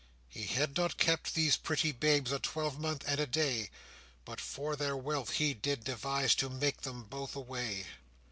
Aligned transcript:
He 0.29 0.47
had 0.47 0.75
not 0.77 0.97
kept 0.97 1.35
these 1.35 1.57
pretty 1.57 1.91
babes 1.91 2.31
A 2.31 2.39
twelvemonth 2.39 3.03
and 3.05 3.19
a 3.19 3.27
day, 3.27 3.69
But, 4.25 4.41
for 4.41 4.75
their 4.75 4.97
wealth, 4.97 5.33
he 5.33 5.53
did 5.53 5.83
devise 5.83 6.33
To 6.41 6.49
make 6.49 6.81
them 6.81 7.03
both 7.03 7.35
away. 7.35 7.85